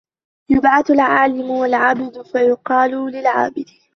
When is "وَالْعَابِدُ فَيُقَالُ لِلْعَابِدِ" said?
1.51-3.65